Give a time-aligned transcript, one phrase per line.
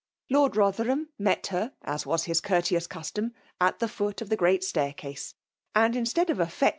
[0.31, 4.63] Lord Rothetliiiiiai met her, as was his courteous custom, at tlia) foot of the great
[4.63, 5.35] staircase,
[5.75, 6.69] and instead of aflbbt^.